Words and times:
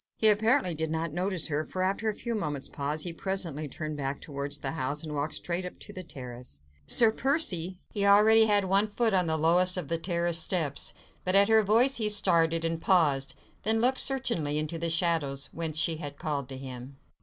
He 0.17 0.29
apparently 0.29 0.73
did 0.73 0.89
not 0.89 1.13
notice 1.13 1.45
her, 1.49 1.63
for, 1.63 1.83
after 1.83 2.09
a 2.09 2.15
few 2.15 2.33
moments' 2.33 2.67
pause, 2.67 3.03
he 3.03 3.13
presently 3.13 3.67
turned 3.67 3.97
back 3.97 4.19
towards 4.19 4.59
the 4.61 4.71
house, 4.71 5.03
and 5.03 5.13
walked 5.13 5.35
straight 5.35 5.63
up 5.63 5.77
to 5.77 5.93
the 5.93 6.01
terrace. 6.03 6.61
"Sir 6.87 7.11
Percy!" 7.11 7.77
He 7.93 8.03
already 8.03 8.47
had 8.47 8.65
one 8.65 8.87
foot 8.87 9.13
on 9.13 9.27
the 9.27 9.37
lowest 9.37 9.77
of 9.77 9.89
the 9.89 9.99
terrace 9.99 10.39
steps, 10.39 10.95
but 11.23 11.35
at 11.35 11.49
her 11.49 11.61
voice 11.61 11.97
he 11.97 12.09
started, 12.09 12.65
and 12.65 12.81
paused, 12.81 13.35
then 13.61 13.79
looked 13.79 13.99
searchingly 13.99 14.57
into 14.57 14.79
the 14.79 14.89
shadows 14.89 15.49
whence 15.51 15.77
she 15.77 15.97
had 15.97 16.17
called 16.17 16.49
to 16.49 16.57
him. 16.57 16.97